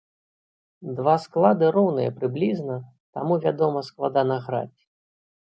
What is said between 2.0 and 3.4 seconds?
прыблізна, таму,